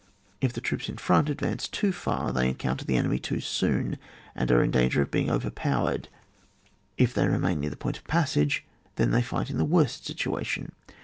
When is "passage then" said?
8.07-9.11